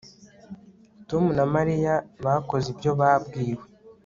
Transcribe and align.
Tom 1.09 1.23
na 1.37 1.45
Mariya 1.53 1.93
bakoze 2.25 2.67
ibyo 2.73 2.91
babwiwe 2.99 3.63